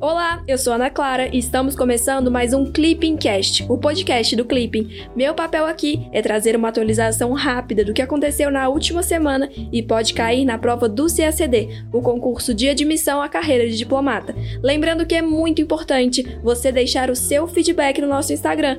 Olá, 0.00 0.42
eu 0.48 0.56
sou 0.56 0.72
Ana 0.72 0.88
Clara 0.88 1.28
e 1.30 1.36
estamos 1.38 1.76
começando 1.76 2.30
mais 2.30 2.54
um 2.54 2.64
Clipping 2.64 3.18
Cast, 3.18 3.66
o 3.68 3.76
podcast 3.76 4.34
do 4.34 4.46
Clipping. 4.46 4.88
Meu 5.14 5.34
papel 5.34 5.66
aqui 5.66 6.08
é 6.10 6.22
trazer 6.22 6.56
uma 6.56 6.68
atualização 6.68 7.34
rápida 7.34 7.84
do 7.84 7.92
que 7.92 8.00
aconteceu 8.00 8.50
na 8.50 8.66
última 8.70 9.02
semana 9.02 9.50
e 9.70 9.82
pode 9.82 10.14
cair 10.14 10.46
na 10.46 10.56
prova 10.56 10.88
do 10.88 11.04
CACD, 11.04 11.84
o 11.92 12.00
concurso 12.00 12.54
de 12.54 12.70
admissão 12.70 13.20
à 13.20 13.28
carreira 13.28 13.68
de 13.68 13.76
diplomata. 13.76 14.34
Lembrando 14.62 15.04
que 15.04 15.14
é 15.14 15.20
muito 15.20 15.60
importante 15.60 16.22
você 16.42 16.72
deixar 16.72 17.10
o 17.10 17.14
seu 17.14 17.46
feedback 17.46 18.00
no 18.00 18.08
nosso 18.08 18.32
Instagram, 18.32 18.78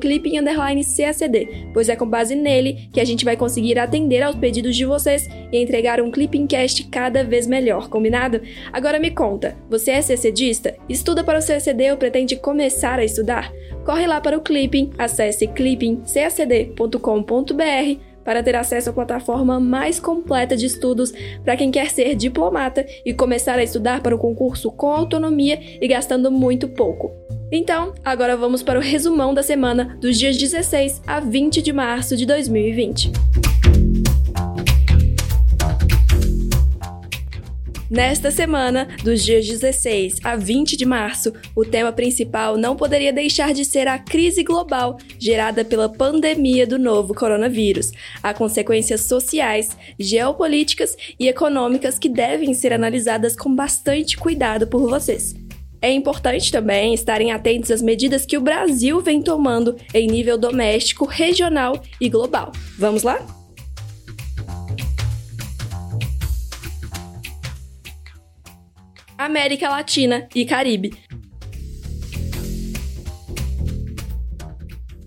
clipping_cacd, 0.00 1.70
pois 1.72 1.88
é 1.88 1.94
com 1.94 2.06
base 2.06 2.34
nele 2.34 2.90
que 2.92 3.00
a 3.00 3.04
gente 3.04 3.24
vai 3.24 3.36
conseguir 3.36 3.78
atender 3.78 4.24
aos 4.24 4.34
pedidos 4.34 4.74
de 4.74 4.84
vocês 4.84 5.28
e 5.52 5.62
entregar 5.62 6.00
um 6.00 6.10
Clipping 6.10 6.48
Cast 6.48 6.82
cada 6.88 7.22
vez 7.22 7.46
melhor, 7.46 7.88
combinado? 7.88 8.40
Agora 8.72 8.98
me 8.98 9.12
conta, 9.12 9.56
você 9.70 9.92
é 9.92 10.02
CCD? 10.02 10.47
Estuda 10.88 11.22
para 11.22 11.38
o 11.38 11.46
CACD 11.46 11.90
ou 11.90 11.96
pretende 11.96 12.36
começar 12.36 12.98
a 12.98 13.04
estudar? 13.04 13.52
Corre 13.84 14.06
lá 14.06 14.20
para 14.20 14.36
o 14.36 14.40
Clipping, 14.40 14.90
acesse 14.98 15.46
clippingcacd.com.br 15.46 18.00
para 18.24 18.42
ter 18.42 18.56
acesso 18.56 18.90
à 18.90 18.92
plataforma 18.92 19.58
mais 19.58 19.98
completa 19.98 20.54
de 20.54 20.66
estudos 20.66 21.12
para 21.42 21.56
quem 21.56 21.70
quer 21.70 21.90
ser 21.90 22.14
diplomata 22.14 22.84
e 23.04 23.14
começar 23.14 23.58
a 23.58 23.62
estudar 23.62 24.02
para 24.02 24.14
o 24.14 24.18
concurso 24.18 24.70
com 24.70 24.92
autonomia 24.92 25.58
e 25.80 25.88
gastando 25.88 26.30
muito 26.30 26.68
pouco. 26.68 27.10
Então, 27.50 27.94
agora 28.04 28.36
vamos 28.36 28.62
para 28.62 28.78
o 28.78 28.82
resumão 28.82 29.32
da 29.32 29.42
semana 29.42 29.96
dos 30.00 30.18
dias 30.18 30.36
16 30.36 31.02
a 31.06 31.20
20 31.20 31.62
de 31.62 31.72
março 31.72 32.16
de 32.16 32.26
2020. 32.26 33.27
Nesta 37.90 38.30
semana, 38.30 38.86
dos 39.02 39.24
dias 39.24 39.46
16 39.46 40.16
a 40.22 40.36
20 40.36 40.76
de 40.76 40.84
março, 40.84 41.32
o 41.56 41.64
tema 41.64 41.90
principal 41.90 42.58
não 42.58 42.76
poderia 42.76 43.10
deixar 43.10 43.54
de 43.54 43.64
ser 43.64 43.88
a 43.88 43.98
crise 43.98 44.44
global 44.44 44.98
gerada 45.18 45.64
pela 45.64 45.88
pandemia 45.88 46.66
do 46.66 46.78
novo 46.78 47.14
coronavírus, 47.14 47.90
a 48.22 48.34
consequências 48.34 49.02
sociais, 49.02 49.74
geopolíticas 49.98 50.96
e 51.18 51.28
econômicas 51.28 51.98
que 51.98 52.10
devem 52.10 52.52
ser 52.52 52.74
analisadas 52.74 53.34
com 53.34 53.54
bastante 53.54 54.18
cuidado 54.18 54.66
por 54.66 54.86
vocês. 54.86 55.34
É 55.80 55.90
importante 55.90 56.52
também 56.52 56.92
estarem 56.92 57.32
atentos 57.32 57.70
às 57.70 57.80
medidas 57.80 58.26
que 58.26 58.36
o 58.36 58.40
Brasil 58.42 59.00
vem 59.00 59.22
tomando 59.22 59.76
em 59.94 60.06
nível 60.08 60.36
doméstico, 60.36 61.06
regional 61.06 61.80
e 61.98 62.10
global. 62.10 62.52
Vamos 62.76 63.02
lá? 63.02 63.37
América 69.28 69.68
Latina 69.68 70.26
e 70.34 70.46
Caribe. 70.46 70.94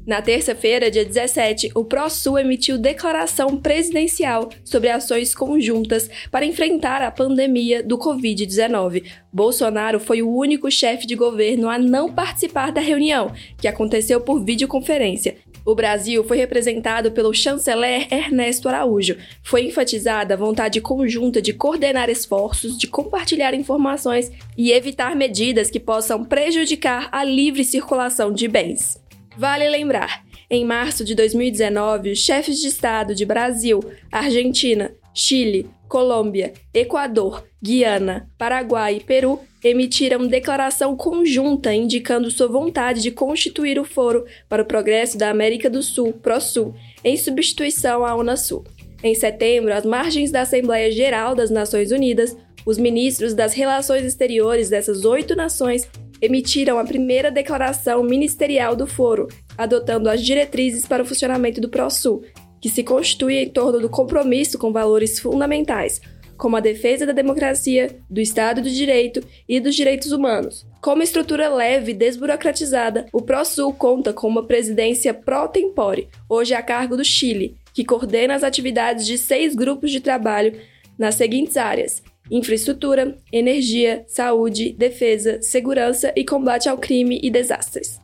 Na 0.05 0.21
terça-feira, 0.21 0.91
dia 0.91 1.03
17, 1.03 1.71
o 1.73 1.83
ProSul 1.83 2.37
emitiu 2.37 2.77
declaração 2.77 3.57
presidencial 3.57 4.49
sobre 4.63 4.89
ações 4.89 5.33
conjuntas 5.33 6.07
para 6.29 6.45
enfrentar 6.45 7.01
a 7.01 7.09
pandemia 7.09 7.81
do 7.81 7.97
Covid-19. 7.97 9.05
Bolsonaro 9.33 9.99
foi 9.99 10.21
o 10.21 10.31
único 10.31 10.69
chefe 10.69 11.07
de 11.07 11.15
governo 11.15 11.67
a 11.67 11.79
não 11.79 12.13
participar 12.13 12.71
da 12.71 12.81
reunião, 12.81 13.31
que 13.57 13.67
aconteceu 13.67 14.21
por 14.21 14.43
videoconferência, 14.43 15.37
o 15.65 15.75
Brasil 15.75 16.23
foi 16.23 16.37
representado 16.37 17.11
pelo 17.11 17.33
chanceler 17.33 18.07
Ernesto 18.11 18.67
Araújo. 18.67 19.17
Foi 19.43 19.65
enfatizada 19.65 20.33
a 20.33 20.37
vontade 20.37 20.81
conjunta 20.81 21.41
de 21.41 21.53
coordenar 21.53 22.09
esforços, 22.09 22.77
de 22.77 22.87
compartilhar 22.87 23.53
informações 23.53 24.31
e 24.57 24.71
evitar 24.71 25.15
medidas 25.15 25.69
que 25.69 25.79
possam 25.79 26.23
prejudicar 26.23 27.09
a 27.11 27.23
livre 27.23 27.63
circulação 27.63 28.31
de 28.31 28.47
bens. 28.47 29.01
Vale 29.37 29.67
lembrar, 29.69 30.23
em 30.49 30.65
março 30.65 31.05
de 31.05 31.15
2019, 31.15 32.11
os 32.11 32.19
chefes 32.19 32.59
de 32.59 32.67
Estado 32.67 33.15
de 33.15 33.25
Brasil, 33.25 33.79
Argentina, 34.11 34.91
Chile, 35.13 35.69
Colômbia, 35.91 36.53
Equador, 36.73 37.43
Guiana, 37.61 38.29
Paraguai 38.37 38.95
e 38.95 38.99
Peru 39.01 39.41
emitiram 39.61 40.25
declaração 40.25 40.95
conjunta 40.95 41.73
indicando 41.73 42.31
sua 42.31 42.47
vontade 42.47 43.01
de 43.01 43.11
constituir 43.11 43.77
o 43.77 43.83
Foro 43.83 44.25
para 44.47 44.63
o 44.63 44.65
Progresso 44.65 45.17
da 45.17 45.29
América 45.29 45.69
do 45.69 45.83
Sul, 45.83 46.13
ProSul, 46.13 46.73
em 47.03 47.17
substituição 47.17 48.05
à 48.05 48.15
Unasul. 48.15 48.63
Em 49.03 49.13
setembro, 49.13 49.73
às 49.73 49.85
margens 49.85 50.31
da 50.31 50.43
Assembleia 50.43 50.89
Geral 50.93 51.35
das 51.35 51.49
Nações 51.49 51.91
Unidas, 51.91 52.37
os 52.65 52.77
ministros 52.77 53.33
das 53.33 53.53
Relações 53.53 54.05
Exteriores 54.05 54.69
dessas 54.69 55.03
oito 55.03 55.35
nações 55.35 55.89
emitiram 56.21 56.79
a 56.79 56.85
primeira 56.85 57.29
declaração 57.29 58.01
ministerial 58.01 58.77
do 58.77 58.87
Foro, 58.87 59.27
adotando 59.57 60.09
as 60.09 60.23
diretrizes 60.23 60.85
para 60.85 61.03
o 61.03 61.05
funcionamento 61.05 61.59
do 61.59 61.67
ProSul, 61.67 62.23
que 62.61 62.69
se 62.69 62.83
constitui 62.83 63.39
em 63.39 63.49
torno 63.49 63.79
do 63.79 63.89
compromisso 63.89 64.57
com 64.57 64.71
valores 64.71 65.19
fundamentais, 65.19 65.99
como 66.41 66.55
a 66.55 66.59
defesa 66.59 67.05
da 67.05 67.11
democracia, 67.11 67.95
do 68.09 68.19
Estado 68.19 68.63
de 68.63 68.75
Direito 68.75 69.21
e 69.47 69.59
dos 69.59 69.75
direitos 69.75 70.11
humanos. 70.11 70.65
Como 70.81 71.03
estrutura 71.03 71.47
leve 71.53 71.91
e 71.91 71.93
desburocratizada, 71.93 73.05
o 73.13 73.21
ProSul 73.21 73.71
conta 73.73 74.11
com 74.11 74.27
uma 74.27 74.47
presidência 74.47 75.13
pro-tempore, 75.13 76.09
hoje 76.27 76.55
a 76.55 76.63
cargo 76.63 76.97
do 76.97 77.05
Chile, 77.05 77.57
que 77.75 77.85
coordena 77.85 78.33
as 78.33 78.43
atividades 78.43 79.05
de 79.05 79.19
seis 79.19 79.53
grupos 79.53 79.91
de 79.91 79.99
trabalho 79.99 80.59
nas 80.97 81.13
seguintes 81.13 81.57
áreas: 81.57 82.01
infraestrutura, 82.31 83.15
energia, 83.31 84.03
saúde, 84.07 84.73
defesa, 84.73 85.39
segurança 85.43 86.11
e 86.15 86.25
combate 86.25 86.67
ao 86.67 86.77
crime 86.79 87.19
e 87.21 87.29
desastres. 87.29 88.00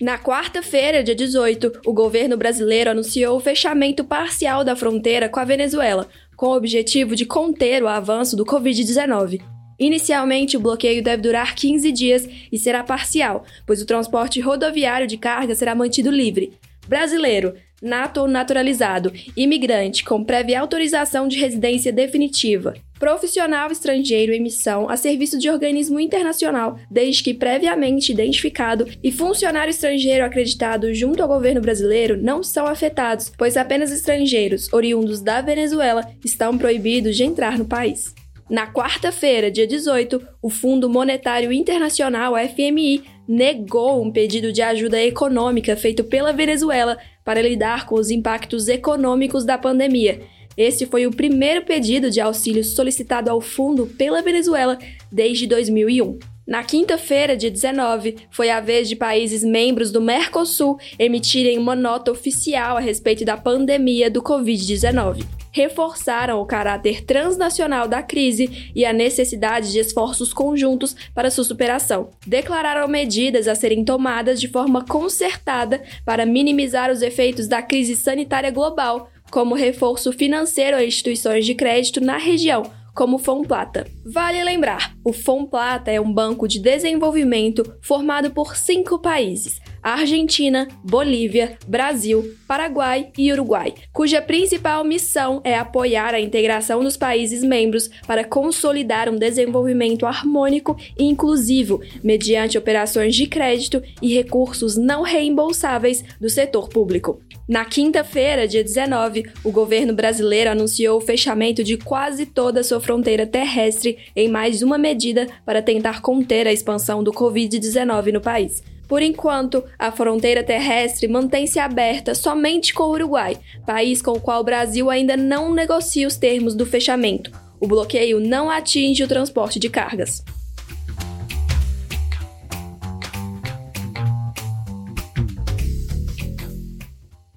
Na 0.00 0.18
quarta-feira, 0.18 1.02
dia 1.02 1.14
18, 1.14 1.80
o 1.86 1.92
governo 1.92 2.36
brasileiro 2.36 2.90
anunciou 2.90 3.36
o 3.36 3.40
fechamento 3.40 4.02
parcial 4.02 4.64
da 4.64 4.74
fronteira 4.74 5.28
com 5.28 5.38
a 5.38 5.44
Venezuela, 5.44 6.08
com 6.36 6.46
o 6.46 6.56
objetivo 6.56 7.14
de 7.14 7.24
conter 7.24 7.82
o 7.82 7.88
avanço 7.88 8.36
do 8.36 8.44
Covid-19. 8.44 9.40
Inicialmente, 9.78 10.56
o 10.56 10.60
bloqueio 10.60 11.02
deve 11.02 11.22
durar 11.22 11.54
15 11.54 11.92
dias 11.92 12.28
e 12.50 12.58
será 12.58 12.82
parcial, 12.82 13.44
pois 13.66 13.82
o 13.82 13.86
transporte 13.86 14.40
rodoviário 14.40 15.06
de 15.06 15.16
carga 15.16 15.54
será 15.54 15.74
mantido 15.74 16.10
livre. 16.10 16.52
Brasileiro, 16.86 17.54
nato 17.82 18.20
ou 18.20 18.28
naturalizado, 18.28 19.12
imigrante 19.36 20.04
com 20.04 20.22
prévia 20.22 20.60
autorização 20.60 21.26
de 21.26 21.38
residência 21.38 21.92
definitiva, 21.92 22.74
profissional 22.98 23.72
estrangeiro 23.72 24.32
em 24.32 24.40
missão 24.40 24.88
a 24.88 24.96
serviço 24.96 25.36
de 25.36 25.50
organismo 25.50 25.98
internacional, 25.98 26.78
desde 26.88 27.24
que 27.24 27.34
previamente 27.34 28.12
identificado, 28.12 28.86
e 29.02 29.10
funcionário 29.10 29.72
estrangeiro 29.72 30.24
acreditado 30.24 30.94
junto 30.94 31.20
ao 31.20 31.28
governo 31.28 31.60
brasileiro 31.60 32.16
não 32.16 32.44
são 32.44 32.66
afetados, 32.66 33.32
pois 33.36 33.56
apenas 33.56 33.90
estrangeiros 33.90 34.72
oriundos 34.72 35.20
da 35.20 35.40
Venezuela 35.40 36.08
estão 36.24 36.56
proibidos 36.56 37.16
de 37.16 37.24
entrar 37.24 37.58
no 37.58 37.64
país. 37.64 38.14
Na 38.48 38.70
quarta-feira, 38.70 39.50
dia 39.50 39.66
18, 39.66 40.20
o 40.42 40.50
Fundo 40.50 40.88
Monetário 40.88 41.50
Internacional, 41.50 42.34
FMI, 42.36 43.02
negou 43.26 44.02
um 44.02 44.10
pedido 44.10 44.52
de 44.52 44.62
ajuda 44.62 45.00
econômica 45.02 45.76
feito 45.76 46.04
pela 46.04 46.32
Venezuela 46.32 46.98
para 47.24 47.42
lidar 47.42 47.86
com 47.86 47.94
os 47.94 48.10
impactos 48.10 48.68
econômicos 48.68 49.44
da 49.44 49.56
pandemia 49.56 50.20
esse 50.56 50.86
foi 50.86 51.06
o 51.06 51.10
primeiro 51.10 51.64
pedido 51.64 52.10
de 52.10 52.20
auxílio 52.20 52.62
solicitado 52.62 53.30
ao 53.30 53.40
fundo 53.40 53.86
pela 53.86 54.22
Venezuela 54.22 54.78
desde 55.10 55.46
2001. 55.46 56.31
Na 56.46 56.64
quinta-feira, 56.64 57.36
dia 57.36 57.50
19, 57.50 58.16
foi 58.28 58.50
a 58.50 58.58
vez 58.58 58.88
de 58.88 58.96
países 58.96 59.44
membros 59.44 59.92
do 59.92 60.00
Mercosul 60.00 60.76
emitirem 60.98 61.56
uma 61.56 61.76
nota 61.76 62.10
oficial 62.10 62.76
a 62.76 62.80
respeito 62.80 63.24
da 63.24 63.36
pandemia 63.36 64.10
do 64.10 64.20
Covid-19. 64.20 65.24
Reforçaram 65.52 66.40
o 66.40 66.46
caráter 66.46 67.04
transnacional 67.04 67.86
da 67.86 68.02
crise 68.02 68.72
e 68.74 68.84
a 68.84 68.92
necessidade 68.92 69.70
de 69.70 69.78
esforços 69.78 70.32
conjuntos 70.32 70.96
para 71.14 71.30
sua 71.30 71.44
superação. 71.44 72.10
Declararam 72.26 72.88
medidas 72.88 73.46
a 73.46 73.54
serem 73.54 73.84
tomadas 73.84 74.40
de 74.40 74.48
forma 74.48 74.84
concertada 74.84 75.80
para 76.04 76.26
minimizar 76.26 76.90
os 76.90 77.02
efeitos 77.02 77.46
da 77.46 77.62
crise 77.62 77.94
sanitária 77.94 78.50
global, 78.50 79.08
como 79.30 79.54
reforço 79.54 80.12
financeiro 80.12 80.76
a 80.76 80.84
instituições 80.84 81.46
de 81.46 81.54
crédito 81.54 82.00
na 82.00 82.16
região, 82.16 82.64
como 82.94 83.16
o 83.16 83.18
Fomplata. 83.18 83.86
Vale 84.04 84.42
lembrar, 84.44 84.94
o 85.04 85.12
Fomplata 85.12 85.90
é 85.90 86.00
um 86.00 86.12
banco 86.12 86.46
de 86.46 86.58
desenvolvimento 86.58 87.76
formado 87.80 88.30
por 88.30 88.56
cinco 88.56 88.98
países: 88.98 89.60
Argentina, 89.82 90.68
Bolívia, 90.84 91.58
Brasil, 91.66 92.36
Paraguai 92.46 93.08
e 93.18 93.32
Uruguai, 93.32 93.74
cuja 93.92 94.22
principal 94.22 94.84
missão 94.84 95.40
é 95.42 95.58
apoiar 95.58 96.14
a 96.14 96.20
integração 96.20 96.84
dos 96.84 96.96
países 96.96 97.42
membros 97.42 97.90
para 98.06 98.24
consolidar 98.24 99.08
um 99.08 99.16
desenvolvimento 99.16 100.06
harmônico 100.06 100.76
e 100.96 101.04
inclusivo, 101.04 101.80
mediante 102.02 102.56
operações 102.56 103.16
de 103.16 103.26
crédito 103.26 103.82
e 104.00 104.14
recursos 104.14 104.76
não 104.76 105.02
reembolsáveis 105.02 106.04
do 106.20 106.30
setor 106.30 106.68
público. 106.68 107.20
Na 107.48 107.64
quinta-feira, 107.64 108.46
dia 108.46 108.62
19, 108.62 109.24
o 109.42 109.50
governo 109.50 109.92
brasileiro 109.92 110.50
anunciou 110.50 110.98
o 110.98 111.00
fechamento 111.00 111.64
de 111.64 111.76
quase 111.76 112.24
toda 112.24 112.60
a 112.60 112.64
sua 112.64 112.80
fronteira 112.80 113.26
terrestre 113.26 113.98
em 114.14 114.28
mais 114.28 114.62
uma 114.62 114.78
medida 114.78 115.26
para 115.44 115.60
tentar 115.60 116.00
conter 116.00 116.46
a 116.46 116.52
expansão 116.52 117.02
do 117.02 117.12
Covid-19 117.12 118.12
no 118.12 118.20
país. 118.20 118.62
Por 118.92 119.00
enquanto, 119.00 119.64
a 119.78 119.90
fronteira 119.90 120.44
terrestre 120.44 121.08
mantém-se 121.08 121.58
aberta 121.58 122.14
somente 122.14 122.74
com 122.74 122.82
o 122.82 122.90
Uruguai, 122.90 123.38
país 123.64 124.02
com 124.02 124.10
o 124.10 124.20
qual 124.20 124.42
o 124.42 124.44
Brasil 124.44 124.90
ainda 124.90 125.16
não 125.16 125.50
negocia 125.50 126.06
os 126.06 126.18
termos 126.18 126.54
do 126.54 126.66
fechamento. 126.66 127.32
O 127.58 127.66
bloqueio 127.66 128.20
não 128.20 128.50
atinge 128.50 129.02
o 129.02 129.08
transporte 129.08 129.58
de 129.58 129.70
cargas. 129.70 130.22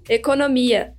Economia. 0.09 0.94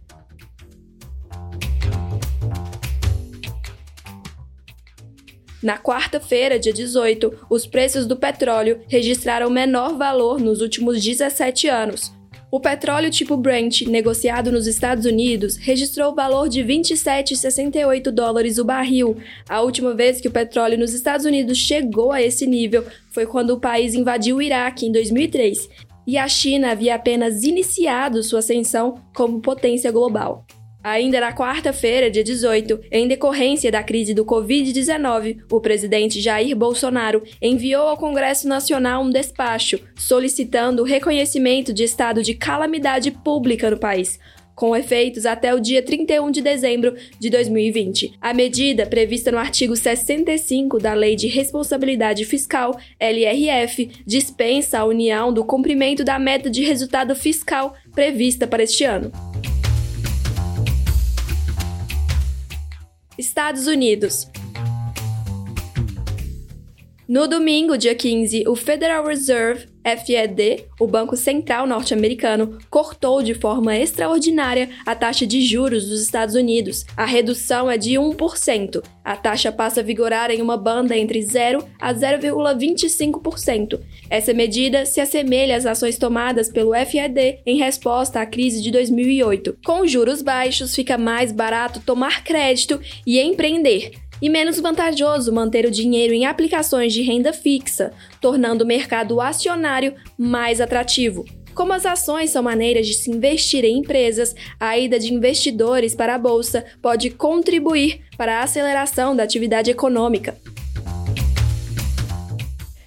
Na 5.63 5.79
quarta-feira, 5.79 6.59
dia 6.59 6.73
18, 6.73 7.47
os 7.49 7.67
preços 7.67 8.07
do 8.07 8.17
petróleo 8.17 8.81
registraram 8.89 9.49
menor 9.51 9.97
valor 9.97 10.41
nos 10.41 10.61
últimos 10.61 11.03
17 11.03 11.69
anos. 11.69 12.13
O 12.51 12.61
petróleo 12.61 13.11
tipo 13.11 13.37
Brent, 13.37 13.83
negociado 13.83 14.53
nos 14.53 14.67
Estados 14.67 15.05
Unidos, 15.05 15.57
registrou 15.57 16.13
o 16.13 16.15
valor 16.15 16.49
de 16.49 16.63
27,68 16.63 18.11
dólares 18.11 18.59
o 18.59 18.65
barril. 18.65 19.17
A 19.49 19.61
última 19.63 19.95
vez 19.95 20.21
que 20.21 20.29
o 20.29 20.31
petróleo 20.31 20.79
nos 20.79 20.95
Estados 20.95 21.27
Unidos 21.27 21.59
chegou 21.59 22.13
a 22.13 22.23
esse 22.23 22.47
nível 22.47 22.85
foi 23.11 23.27
quando 23.27 23.51
o 23.51 23.61
país 23.61 23.95
invadiu 23.95 24.37
o 24.37 24.43
Iraque 24.43 24.87
em 24.87 24.93
2003, 24.93 25.69
e 26.07 26.17
a 26.17 26.29
China 26.29 26.71
havia 26.71 26.95
apenas 26.95 27.43
iniciado 27.43 28.23
sua 28.23 28.39
ascensão 28.39 29.03
como 29.15 29.41
potência 29.41 29.91
global. 29.91 30.47
Ainda 30.87 31.19
na 31.21 31.33
quarta-feira, 31.33 32.09
dia 32.09 32.23
18, 32.23 32.79
em 32.93 33.09
decorrência 33.09 33.73
da 33.73 33.83
crise 33.83 34.15
do 34.15 34.25
Covid-19, 34.25 35.39
o 35.51 35.61
presidente 35.61 36.21
Jair 36.21 36.55
Bolsonaro 36.55 37.25
enviou 37.43 37.89
ao 37.89 37.97
Congresso 37.97 38.47
Nacional 38.47 39.03
um 39.03 39.11
despacho 39.11 39.81
solicitando 39.97 40.83
o 40.83 40.87
reconhecimento 40.87 41.73
de 41.73 41.83
estado 41.83 42.23
de 42.23 42.35
calamidade 42.35 43.11
pública 43.11 43.69
no 43.69 43.77
país, 43.77 44.21
com 44.55 44.77
efeitos 44.77 45.27
até 45.27 45.53
o 45.53 45.59
dia 45.59 45.83
31 45.83 46.31
de 46.31 46.41
dezembro 46.41 46.95
de 47.19 47.31
2020. 47.31 48.13
A 48.21 48.33
medida, 48.33 48.87
prevista 48.87 49.33
no 49.33 49.39
artigo 49.39 49.75
65 49.75 50.79
da 50.79 50.95
Lei 50.95 51.17
de 51.17 51.27
Responsabilidade 51.27 52.25
Fiscal, 52.25 52.79
LRF, 53.01 53.91
dispensa 54.07 54.79
a 54.79 54.85
União 54.85 55.33
do 55.33 55.45
cumprimento 55.45 56.05
da 56.05 56.17
meta 56.17 56.49
de 56.49 56.63
resultado 56.63 57.17
fiscal 57.17 57.75
prevista 57.93 58.47
para 58.47 58.63
este 58.63 58.85
ano. 58.85 59.11
Estados 63.19 63.67
Unidos. 63.67 64.31
No 67.09 67.27
domingo, 67.27 67.79
dia 67.79 67.95
15, 67.95 68.47
o 68.47 68.55
Federal 68.55 69.07
Reserve, 69.07 69.69
FED, 69.87 70.65
o 70.81 70.87
Banco 70.87 71.17
Central 71.17 71.67
norte-americano, 71.67 72.59
cortou 72.69 73.23
de 73.23 73.35
forma 73.35 73.77
extraordinária 73.77 74.69
a 74.85 74.95
taxa 74.97 75.25
de 75.25 75.41
juros 75.43 75.89
dos 75.89 76.03
Estados 76.03 76.35
Unidos. 76.35 76.85
A 76.97 77.05
redução 77.05 77.71
é 77.71 77.79
de 77.79 77.93
1%. 77.93 78.83
A 79.05 79.17
taxa 79.17 79.53
passa 79.53 79.81
a 79.81 79.85
vigorar 79.85 80.33
em 80.33 80.43
uma 80.43 80.57
banda 80.57 80.97
entre 80.97 81.23
0 81.23 81.65
a 81.81 81.95
0,25%. 81.95 83.79
Essa 84.11 84.35
medida 84.35 84.85
se 84.85 85.01
assemelha 85.01 85.57
às 85.57 85.65
ações 85.65 85.97
tomadas 85.97 86.49
pelo 86.49 86.75
FED 86.75 87.41
em 87.47 87.57
resposta 87.57 88.21
à 88.21 88.27
crise 88.27 88.61
de 88.61 88.73
2008. 88.73 89.59
Com 89.65 89.87
juros 89.87 90.23
baixos, 90.23 90.75
fica 90.75 90.99
mais 90.99 91.31
barato 91.31 91.81
tomar 91.81 92.25
crédito 92.25 92.81
e 93.07 93.21
empreender 93.21 93.93
e 94.21 94.29
menos 94.29 94.59
vantajoso 94.59 95.33
manter 95.33 95.67
o 95.67 95.71
dinheiro 95.71 96.13
em 96.13 96.27
aplicações 96.27 96.93
de 96.93 97.03
renda 97.03 97.33
fixa, 97.33 97.93
tornando 98.21 98.65
o 98.65 98.67
mercado 98.67 99.21
acionário 99.21 99.95
mais 100.19 100.61
atrativo. 100.61 101.25
Como 101.55 101.73
as 101.73 101.87
ações 101.87 102.31
são 102.31 102.43
maneiras 102.43 102.87
de 102.87 102.93
se 102.93 103.11
investir 103.11 103.65
em 103.65 103.79
empresas, 103.79 104.35
a 104.61 104.79
ida 104.79 104.99
de 104.99 105.13
investidores 105.13 105.95
para 105.95 106.15
a 106.15 106.19
bolsa 106.19 106.65
pode 106.83 107.09
contribuir 107.09 108.03
para 108.19 108.41
a 108.41 108.43
aceleração 108.43 109.17
da 109.17 109.23
atividade 109.23 109.71
econômica. 109.71 110.37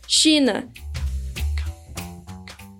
China 0.07 0.67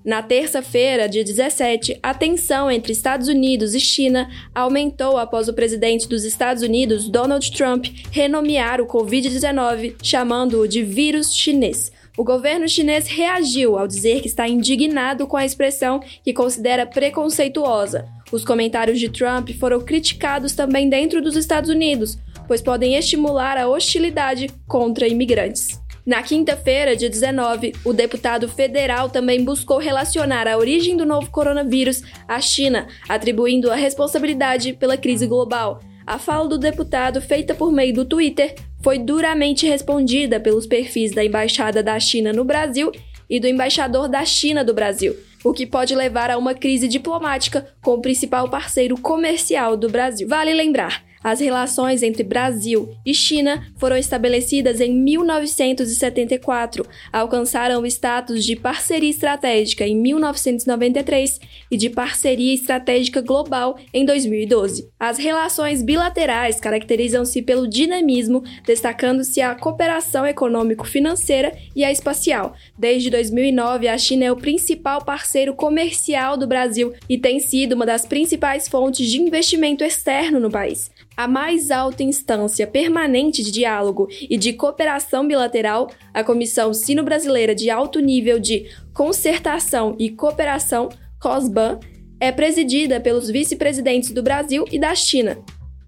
na 0.10 0.24
terça-feira, 0.24 1.08
dia 1.08 1.24
17, 1.24 2.00
a 2.02 2.16
tensão 2.16 2.72
entre 2.72 2.92
Estados 2.92 3.28
Unidos 3.28 3.76
e 3.76 3.80
China 3.80 4.28
aumentou 4.56 5.20
após 5.20 5.48
o 5.48 5.54
presidente 5.54 6.10
dos 6.10 6.24
Estados 6.24 6.64
Unidos, 6.64 7.08
Donald 7.08 7.52
Trump, 7.52 7.86
renomear 8.10 8.82
o 8.82 8.88
Covid-19, 8.88 9.98
chamando-o 10.02 10.68
de 10.68 10.82
vírus 10.82 11.32
chinês. 11.32 11.92
O 12.18 12.24
governo 12.24 12.68
chinês 12.68 13.08
reagiu 13.08 13.78
ao 13.78 13.88
dizer 13.88 14.22
que 14.22 14.28
está 14.28 14.48
indignado 14.48 15.28
com 15.28 15.38
a 15.38 15.46
expressão 15.46 16.00
que 16.24 16.34
considera 16.34 16.88
preconceituosa. 16.88 18.08
Os 18.32 18.44
comentários 18.44 19.00
de 19.00 19.10
Trump 19.10 19.52
foram 19.60 19.80
criticados 19.80 20.54
também 20.56 20.90
dentro 20.90 21.22
dos 21.22 21.36
Estados 21.36 21.70
Unidos, 21.70 22.18
pois 22.48 22.64
podem 22.64 22.96
estimular 22.96 23.60
a 23.60 23.68
hostilidade 23.68 24.50
contra 24.68 25.08
imigrantes. 25.08 25.79
Na 26.10 26.24
quinta-feira, 26.24 26.96
dia 26.96 27.08
19, 27.08 27.72
o 27.86 27.94
deputado 27.94 28.50
federal 28.50 29.12
também 29.12 29.44
buscou 29.44 29.78
relacionar 29.78 30.48
a 30.48 30.58
origem 30.58 30.98
do 30.98 31.06
novo 31.06 31.30
coronavírus 31.30 32.02
à 32.28 32.42
China, 32.42 32.88
atribuindo 33.08 33.70
a 33.70 33.76
responsabilidade 33.76 34.74
pela 34.74 34.98
crise 34.98 35.28
global. 35.28 35.82
A 36.08 36.18
fala 36.18 36.50
do 36.50 36.58
deputado, 36.58 37.22
feita 37.22 37.54
por 37.54 37.72
meio 37.72 37.94
do 37.94 38.06
Twitter, 38.06 38.56
foi 38.82 38.98
duramente 38.98 39.68
respondida 39.68 40.40
pelos 40.40 40.66
perfis 40.66 41.12
da 41.12 41.24
Embaixada 41.24 41.84
da 41.84 42.00
China 42.00 42.34
no 42.34 42.44
Brasil 42.44 42.92
e 43.30 43.40
do 43.40 43.46
embaixador 43.48 44.10
da 44.10 44.26
China 44.26 44.64
do 44.64 44.74
Brasil, 44.74 45.16
o 45.44 45.54
que 45.54 45.68
pode 45.68 45.94
levar 45.94 46.32
a 46.32 46.40
uma 46.40 46.56
crise 46.56 46.88
diplomática 46.88 47.68
com 47.84 47.92
o 47.92 48.02
principal 48.02 48.50
parceiro 48.50 48.98
comercial 49.00 49.78
do 49.78 49.88
Brasil. 49.88 50.28
Vale 50.28 50.56
lembrar, 50.56 51.04
as 51.24 51.40
relações 51.40 52.02
entre 52.02 52.24
Brasil 52.24 52.90
e 53.06 53.14
China 53.14 53.68
foram 53.78 53.98
estabelecidas 53.98 54.80
em 54.80 54.94
1974, 54.94 56.86
alcançaram 57.12 57.82
o 57.82 57.86
status 57.86 58.46
de 58.46 58.56
parceria 58.56 59.10
estratégica 59.10 59.86
em 59.86 59.96
1993 59.96 61.40
e 61.70 61.78
de 61.78 61.90
parceria 61.90 62.54
estratégica 62.54 63.22
global 63.22 63.78
em 63.94 64.06
2012. 64.06 64.90
As 65.00 65.18
relações 65.18 65.82
bilaterais 65.82 66.60
caracterizam-se 66.60 67.42
pelo 67.42 67.68
dinamismo, 67.68 68.44
destacando-se 68.66 69.42
a 69.42 69.56
cooperação 69.56 70.26
econômico-financeira 70.26 71.58
e 71.76 71.84
a 71.84 71.92
espacial. 71.92 72.54
Desde 72.78 73.10
2009, 73.10 73.88
a 73.88 73.98
China 73.98 74.26
é 74.26 74.32
o 74.32 74.38
principal 74.38 75.04
parceiro 75.04 75.54
comercial 75.54 76.38
do 76.38 76.48
Brasil 76.48 76.94
e 77.10 77.18
tem 77.18 77.40
sido 77.40 77.74
uma 77.74 77.86
das 77.86 78.06
principais 78.06 78.68
fontes 78.68 79.10
de 79.10 79.20
investimento 79.20 79.84
externo 79.84 80.40
no 80.40 80.50
país 80.50 80.92
a 81.20 81.28
mais 81.28 81.70
alta 81.70 82.02
instância 82.02 82.66
permanente 82.66 83.44
de 83.44 83.52
diálogo 83.52 84.08
e 84.22 84.38
de 84.38 84.54
cooperação 84.54 85.28
bilateral, 85.28 85.92
a 86.14 86.24
Comissão 86.24 86.74
Sino-Brasileira 86.74 87.54
de 87.54 87.70
Alto 87.70 88.00
Nível 88.00 88.40
de 88.40 88.70
Concertação 88.94 89.98
e 90.00 90.10
Cooperação, 90.10 90.88
COSBAN, 91.20 91.78
é 92.22 92.32
presidida 92.32 93.02
pelos 93.02 93.30
vice-presidentes 93.30 94.12
do 94.12 94.24
Brasil 94.24 94.64
e 94.72 94.80
da 94.80 94.96
China. 94.96 95.38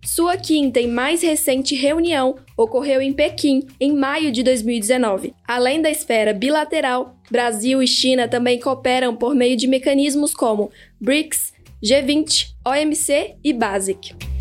Sua 0.03 0.35
quinta 0.35 0.81
e 0.81 0.87
mais 0.87 1.21
recente 1.21 1.75
reunião 1.75 2.35
ocorreu 2.57 3.01
em 3.01 3.13
Pequim, 3.13 3.65
em 3.79 3.95
maio 3.95 4.33
de 4.33 4.43
2019. 4.43 5.33
Além 5.47 5.81
da 5.81 5.89
esfera 5.89 6.33
bilateral, 6.33 7.15
Brasil 7.31 7.81
e 7.81 7.87
China 7.87 8.27
também 8.27 8.59
cooperam 8.59 9.15
por 9.15 9.33
meio 9.33 9.55
de 9.55 9.65
mecanismos 9.65 10.33
como 10.33 10.69
BRICS, 10.99 11.53
G20, 11.81 12.47
OMC 12.65 13.35
e 13.41 13.53
BASIC. 13.53 14.40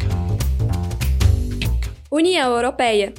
União 2.13 2.53
Europeia. 2.57 3.15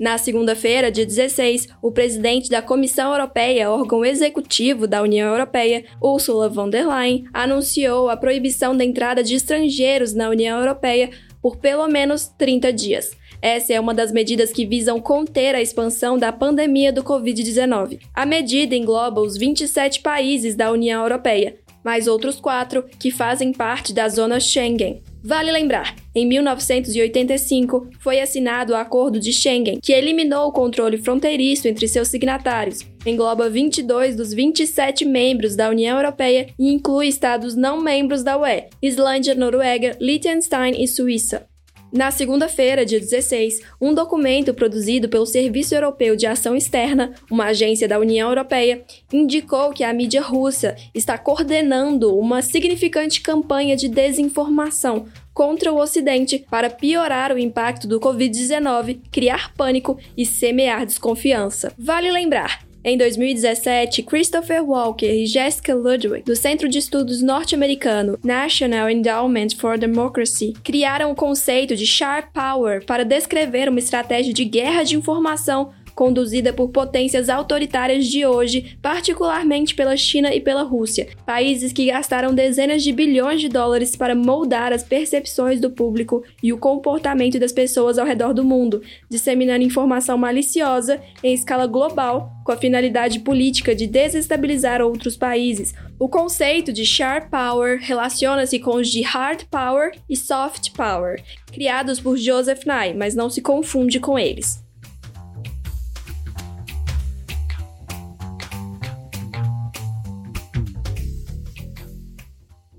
Na 0.00 0.16
segunda-feira, 0.16 0.90
dia 0.90 1.04
16, 1.04 1.68
o 1.82 1.92
presidente 1.92 2.48
da 2.48 2.62
Comissão 2.62 3.12
Europeia, 3.12 3.70
órgão 3.70 4.02
executivo 4.02 4.86
da 4.86 5.02
União 5.02 5.30
Europeia, 5.30 5.84
Ursula 6.00 6.48
von 6.48 6.70
der 6.70 6.88
Leyen, 6.88 7.26
anunciou 7.34 8.08
a 8.08 8.16
proibição 8.16 8.74
da 8.74 8.82
entrada 8.82 9.22
de 9.22 9.34
estrangeiros 9.34 10.14
na 10.14 10.30
União 10.30 10.58
Europeia 10.58 11.10
por 11.42 11.58
pelo 11.58 11.86
menos 11.86 12.28
30 12.38 12.72
dias. 12.72 13.10
Essa 13.42 13.74
é 13.74 13.80
uma 13.80 13.92
das 13.92 14.10
medidas 14.10 14.50
que 14.50 14.64
visam 14.64 14.98
conter 14.98 15.54
a 15.54 15.60
expansão 15.60 16.16
da 16.16 16.32
pandemia 16.32 16.90
do 16.90 17.04
Covid-19. 17.04 18.00
A 18.14 18.24
medida 18.24 18.74
engloba 18.74 19.20
os 19.20 19.36
27 19.36 20.00
países 20.00 20.54
da 20.54 20.72
União 20.72 21.02
Europeia, 21.02 21.56
mais 21.84 22.06
outros 22.06 22.40
quatro 22.40 22.84
que 22.98 23.10
fazem 23.10 23.52
parte 23.52 23.92
da 23.92 24.08
zona 24.08 24.40
Schengen. 24.40 25.02
Vale 25.26 25.50
lembrar, 25.50 25.96
em 26.14 26.24
1985 26.24 27.88
foi 27.98 28.20
assinado 28.20 28.72
o 28.72 28.76
Acordo 28.76 29.18
de 29.18 29.32
Schengen, 29.32 29.80
que 29.82 29.92
eliminou 29.92 30.46
o 30.46 30.52
controle 30.52 30.98
fronteiriço 30.98 31.66
entre 31.66 31.88
seus 31.88 32.06
signatários. 32.06 32.86
Engloba 33.04 33.50
22 33.50 34.14
dos 34.14 34.32
27 34.32 35.04
membros 35.04 35.56
da 35.56 35.68
União 35.68 35.96
Europeia 35.96 36.46
e 36.56 36.72
inclui 36.72 37.08
estados 37.08 37.56
não 37.56 37.80
membros 37.80 38.22
da 38.22 38.38
UE: 38.38 38.66
Islândia, 38.80 39.34
Noruega, 39.34 39.96
Liechtenstein 40.00 40.80
e 40.80 40.86
Suíça. 40.86 41.48
Na 41.92 42.10
segunda-feira, 42.10 42.84
dia 42.84 42.98
16, 42.98 43.60
um 43.80 43.94
documento 43.94 44.52
produzido 44.52 45.08
pelo 45.08 45.24
Serviço 45.24 45.74
Europeu 45.74 46.16
de 46.16 46.26
Ação 46.26 46.56
Externa, 46.56 47.14
uma 47.30 47.46
agência 47.46 47.86
da 47.86 47.98
União 47.98 48.28
Europeia, 48.28 48.84
indicou 49.12 49.72
que 49.72 49.84
a 49.84 49.92
mídia 49.92 50.20
russa 50.20 50.76
está 50.94 51.16
coordenando 51.16 52.16
uma 52.18 52.42
significante 52.42 53.20
campanha 53.20 53.76
de 53.76 53.88
desinformação 53.88 55.06
contra 55.32 55.72
o 55.72 55.78
Ocidente 55.78 56.44
para 56.50 56.70
piorar 56.70 57.32
o 57.32 57.38
impacto 57.38 57.86
do 57.86 58.00
Covid-19, 58.00 59.00
criar 59.10 59.52
pânico 59.54 59.98
e 60.16 60.26
semear 60.26 60.84
desconfiança. 60.84 61.72
Vale 61.78 62.10
lembrar 62.10 62.65
em 62.88 62.96
2017, 62.96 64.04
Christopher 64.04 64.62
Walker 64.62 65.10
e 65.10 65.26
Jessica 65.26 65.74
Ludwig, 65.74 66.22
do 66.22 66.36
Centro 66.36 66.68
de 66.68 66.78
Estudos 66.78 67.20
Norte-Americano 67.20 68.16
National 68.22 68.88
Endowment 68.88 69.56
for 69.58 69.76
Democracy, 69.76 70.54
criaram 70.62 71.10
o 71.10 71.14
conceito 71.16 71.74
de 71.74 71.84
Sharp 71.84 72.26
Power 72.32 72.86
para 72.86 73.04
descrever 73.04 73.68
uma 73.68 73.80
estratégia 73.80 74.32
de 74.32 74.44
guerra 74.44 74.84
de 74.84 74.94
informação 74.94 75.72
conduzida 75.96 76.52
por 76.52 76.68
potências 76.68 77.30
autoritárias 77.30 78.06
de 78.06 78.26
hoje, 78.26 78.76
particularmente 78.82 79.74
pela 79.74 79.96
China 79.96 80.32
e 80.34 80.40
pela 80.42 80.62
Rússia, 80.62 81.08
países 81.24 81.72
que 81.72 81.86
gastaram 81.86 82.34
dezenas 82.34 82.84
de 82.84 82.92
bilhões 82.92 83.40
de 83.40 83.48
dólares 83.48 83.96
para 83.96 84.14
moldar 84.14 84.74
as 84.74 84.84
percepções 84.84 85.58
do 85.58 85.70
público 85.70 86.22
e 86.42 86.52
o 86.52 86.58
comportamento 86.58 87.38
das 87.38 87.50
pessoas 87.50 87.98
ao 87.98 88.06
redor 88.06 88.34
do 88.34 88.44
mundo, 88.44 88.82
disseminando 89.08 89.64
informação 89.64 90.18
maliciosa 90.18 91.00
em 91.24 91.32
escala 91.32 91.66
global 91.66 92.30
com 92.44 92.52
a 92.52 92.56
finalidade 92.56 93.20
política 93.20 93.74
de 93.74 93.86
desestabilizar 93.86 94.82
outros 94.82 95.16
países. 95.16 95.74
O 95.98 96.10
conceito 96.10 96.74
de 96.74 96.84
sharp 96.84 97.30
power 97.30 97.78
relaciona-se 97.80 98.58
com 98.58 98.76
os 98.76 98.88
de 98.88 99.00
hard 99.00 99.44
power 99.50 99.92
e 100.10 100.14
soft 100.14 100.72
power, 100.72 101.22
criados 101.50 101.98
por 101.98 102.18
Joseph 102.18 102.66
Nye, 102.66 102.92
mas 102.94 103.14
não 103.14 103.30
se 103.30 103.40
confunde 103.40 103.98
com 103.98 104.18
eles. 104.18 104.65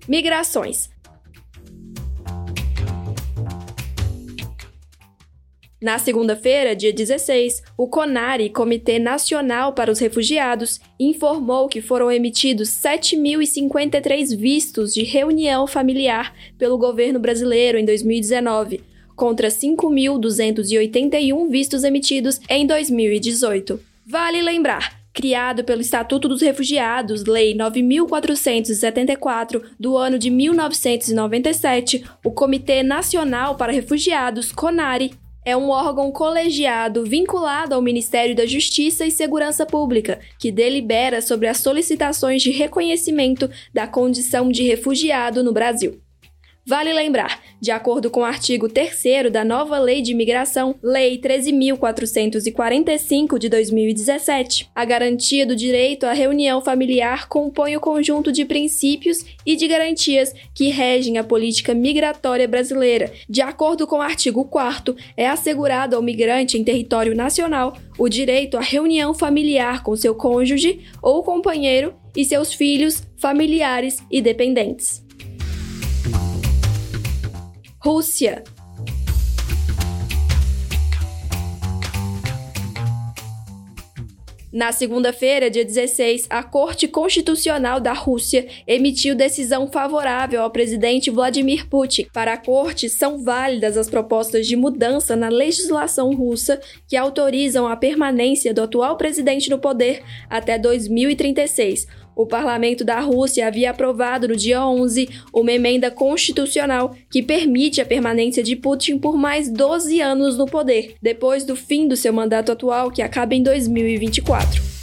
Migrações. 0.07 0.89
Na 5.79 5.99
segunda-feira, 5.99 6.75
dia 6.75 6.91
16, 6.91 7.61
o 7.77 7.87
CONARE, 7.87 8.49
Comitê 8.49 8.97
Nacional 8.97 9.73
para 9.73 9.91
os 9.91 9.99
Refugiados, 9.99 10.79
informou 10.99 11.67
que 11.67 11.81
foram 11.81 12.11
emitidos 12.11 12.69
7.053 12.69 14.35
vistos 14.35 14.91
de 14.91 15.03
reunião 15.03 15.67
familiar 15.67 16.33
pelo 16.57 16.79
governo 16.79 17.19
brasileiro 17.19 17.77
em 17.77 17.85
2019, 17.85 18.81
contra 19.15 19.49
5.281 19.49 21.47
vistos 21.47 21.83
emitidos 21.83 22.41
em 22.49 22.65
2018. 22.65 23.79
Vale 24.03 24.41
lembrar 24.41 24.96
criado 25.17 25.63
pelo 25.63 25.81
Estatuto 25.81 26.27
dos 26.27 26.43
Refugiados, 26.43 27.25
Lei 27.25 27.55
9474 27.55 29.63
do 29.79 29.97
ano 29.97 30.19
de 30.19 30.29
1997, 30.29 32.05
o 32.23 32.29
Comitê 32.29 32.83
Nacional 32.83 33.55
para 33.55 33.73
Refugiados, 33.73 34.51
CONARE, 34.51 35.15
é 35.43 35.57
um 35.57 35.69
órgão 35.69 36.11
colegiado 36.11 37.03
vinculado 37.03 37.73
ao 37.73 37.81
Ministério 37.81 38.35
da 38.35 38.45
Justiça 38.45 39.07
e 39.07 39.11
Segurança 39.11 39.65
Pública, 39.65 40.19
que 40.37 40.51
delibera 40.51 41.19
sobre 41.19 41.47
as 41.47 41.57
solicitações 41.57 42.43
de 42.43 42.51
reconhecimento 42.51 43.49
da 43.73 43.87
condição 43.87 44.51
de 44.51 44.61
refugiado 44.61 45.43
no 45.43 45.51
Brasil. 45.51 45.99
Vale 46.67 46.91
lembrar, 46.91 47.39
de 47.61 47.71
acordo 47.71 48.11
com 48.11 48.19
o 48.19 48.25
artigo 48.25 48.67
3 48.67 49.31
da 49.31 49.45
nova 49.45 49.79
Lei 49.79 50.01
de 50.01 50.11
Imigração, 50.11 50.75
Lei 50.83 51.17
13.445 51.17 53.39
de 53.39 53.47
2017, 53.47 54.69
a 54.75 54.83
garantia 54.83 55.45
do 55.45 55.55
direito 55.55 56.05
à 56.05 56.11
reunião 56.11 56.59
familiar 56.59 57.29
compõe 57.29 57.77
o 57.77 57.79
conjunto 57.79 58.33
de 58.33 58.43
princípios 58.43 59.23
e 59.45 59.55
de 59.55 59.65
garantias 59.65 60.33
que 60.53 60.67
regem 60.67 61.17
a 61.17 61.23
política 61.23 61.73
migratória 61.73 62.49
brasileira. 62.49 63.13
De 63.29 63.41
acordo 63.41 63.87
com 63.87 63.99
o 63.99 64.01
artigo 64.01 64.43
4, 64.43 64.93
é 65.15 65.25
assegurado 65.25 65.95
ao 65.95 66.01
migrante 66.01 66.57
em 66.57 66.65
território 66.65 67.15
nacional 67.15 67.77
o 67.97 68.09
direito 68.09 68.57
à 68.57 68.61
reunião 68.61 69.13
familiar 69.13 69.83
com 69.83 69.95
seu 69.95 70.13
cônjuge 70.13 70.81
ou 71.01 71.23
companheiro 71.23 71.95
e 72.13 72.25
seus 72.25 72.53
filhos, 72.53 73.03
familiares 73.15 74.03
e 74.11 74.21
dependentes. 74.21 75.06
Rússia. 77.79 78.43
Na 84.51 84.71
segunda-feira, 84.71 85.51
dia 85.51 85.63
16, 85.63 86.25
a 86.27 86.41
Corte 86.41 86.87
Constitucional 86.87 87.79
da 87.79 87.93
Rússia 87.93 88.47
emitiu 88.65 89.13
decisão 89.13 89.67
favorável 89.67 90.41
ao 90.41 90.49
presidente 90.49 91.11
Vladimir 91.11 91.69
Putin. 91.69 92.07
Para 92.11 92.33
a 92.33 92.37
Corte, 92.37 92.89
são 92.89 93.23
válidas 93.23 93.77
as 93.77 93.87
propostas 93.87 94.47
de 94.47 94.55
mudança 94.55 95.15
na 95.15 95.29
legislação 95.29 96.15
russa 96.15 96.59
que 96.87 96.97
autorizam 96.97 97.67
a 97.67 97.75
permanência 97.75 98.55
do 98.55 98.63
atual 98.63 98.97
presidente 98.97 99.51
no 99.51 99.59
poder 99.59 100.03
até 100.27 100.57
2036 100.57 102.06
o 102.17 102.25
parlamento 102.25 102.83
da 102.83 102.99
Rússia 102.99 103.47
havia 103.47 103.69
aprovado 103.69 104.27
no 104.27 104.35
dia 104.35 104.65
11 104.65 105.07
uma 105.31 105.51
emenda 105.51 105.91
constitucional 105.91 106.95
que 107.09 107.21
permite 107.21 107.79
a 107.79 107.85
permanência 107.85 108.41
de 108.41 108.55
Putin 108.55 108.97
por 108.97 109.15
mais 109.15 109.49
12 109.49 110.01
anos 110.01 110.35
no 110.35 110.47
poder, 110.47 110.95
depois 111.01 111.45
do 111.45 111.55
fim 111.55 111.87
do 111.87 111.95
seu 111.95 112.11
mandato 112.11 112.51
atual, 112.51 112.89
que 112.89 113.03
acaba 113.03 113.35
em 113.35 113.43
2024. 113.43 114.76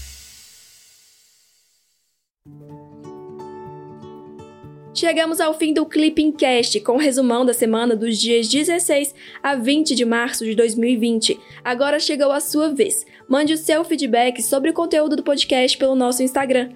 Chegamos 4.94 5.40
ao 5.40 5.52
fim 5.52 5.74
do 5.74 5.84
Clipping 5.84 6.30
Cast, 6.30 6.78
com 6.80 6.92
o 6.92 6.98
resumão 6.98 7.44
da 7.44 7.52
semana 7.52 7.96
dos 7.96 8.16
dias 8.16 8.46
16 8.46 9.12
a 9.42 9.56
20 9.56 9.92
de 9.92 10.04
março 10.04 10.44
de 10.44 10.54
2020. 10.54 11.36
Agora 11.64 11.98
chegou 11.98 12.30
a 12.30 12.38
sua 12.38 12.72
vez. 12.72 13.04
Mande 13.28 13.52
o 13.52 13.56
seu 13.56 13.82
feedback 13.82 14.40
sobre 14.40 14.70
o 14.70 14.72
conteúdo 14.72 15.16
do 15.16 15.24
podcast 15.24 15.76
pelo 15.76 15.96
nosso 15.96 16.22
Instagram, 16.22 16.70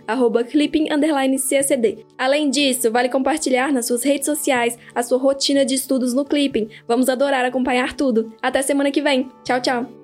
clipping__cacd. 0.51 2.05
Além 2.19 2.51
disso, 2.51 2.91
vale 2.91 3.09
compartilhar 3.09 3.73
nas 3.73 3.87
suas 3.87 4.03
redes 4.03 4.27
sociais 4.27 4.77
a 4.93 5.03
sua 5.05 5.19
rotina 5.19 5.65
de 5.65 5.75
estudos 5.75 6.13
no 6.13 6.25
Clipping. 6.25 6.69
Vamos 6.89 7.09
adorar 7.09 7.45
acompanhar 7.45 7.95
tudo. 7.95 8.35
Até 8.43 8.63
semana 8.63 8.91
que 8.91 9.01
vem. 9.01 9.29
Tchau, 9.45 9.61
tchau! 9.61 9.98